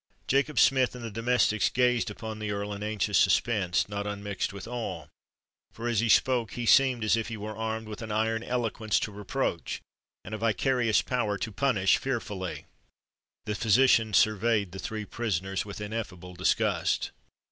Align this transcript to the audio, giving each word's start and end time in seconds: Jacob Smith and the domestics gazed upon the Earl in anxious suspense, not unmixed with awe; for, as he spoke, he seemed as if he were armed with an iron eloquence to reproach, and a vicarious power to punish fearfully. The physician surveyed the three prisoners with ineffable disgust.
Jacob 0.27 0.57
Smith 0.57 0.95
and 0.95 1.03
the 1.05 1.11
domestics 1.11 1.69
gazed 1.69 2.09
upon 2.09 2.39
the 2.39 2.49
Earl 2.49 2.73
in 2.73 2.81
anxious 2.81 3.19
suspense, 3.19 3.87
not 3.87 4.07
unmixed 4.07 4.51
with 4.51 4.67
awe; 4.67 5.05
for, 5.73 5.87
as 5.87 5.99
he 5.99 6.09
spoke, 6.09 6.53
he 6.53 6.65
seemed 6.65 7.03
as 7.03 7.15
if 7.15 7.27
he 7.27 7.37
were 7.37 7.55
armed 7.55 7.87
with 7.87 8.01
an 8.01 8.11
iron 8.11 8.41
eloquence 8.41 8.99
to 9.01 9.11
reproach, 9.11 9.79
and 10.25 10.33
a 10.33 10.39
vicarious 10.39 11.03
power 11.03 11.37
to 11.37 11.51
punish 11.51 11.97
fearfully. 11.99 12.65
The 13.45 13.53
physician 13.53 14.15
surveyed 14.15 14.71
the 14.71 14.79
three 14.79 15.05
prisoners 15.05 15.65
with 15.65 15.79
ineffable 15.79 16.33
disgust. 16.33 17.11